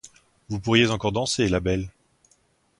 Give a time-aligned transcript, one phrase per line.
[0.49, 1.91] Vous pourriez encore danser, la belle!